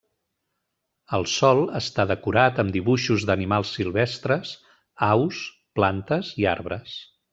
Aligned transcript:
El 1.17 1.25
sòl 1.33 1.59
està 1.79 2.05
decorat 2.11 2.61
amb 2.63 2.73
dibuixos 2.77 3.25
d'animals 3.31 3.75
silvestres, 3.81 4.55
aus, 5.09 5.43
plantes 5.81 6.33
i 6.45 6.49
arbres. 6.55 6.97